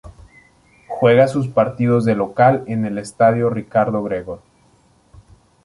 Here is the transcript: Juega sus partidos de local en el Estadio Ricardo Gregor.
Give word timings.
Juega 0.87 1.27
sus 1.27 1.47
partidos 1.47 2.05
de 2.05 2.15
local 2.15 2.63
en 2.65 2.85
el 2.85 2.97
Estadio 2.97 3.51
Ricardo 3.51 4.01
Gregor. 4.01 4.41